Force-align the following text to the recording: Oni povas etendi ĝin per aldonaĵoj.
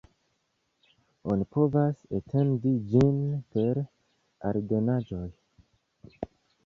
Oni 1.33 1.45
povas 1.57 1.99
etendi 2.19 2.73
ĝin 2.93 3.21
per 3.57 3.83
aldonaĵoj. 4.53 5.27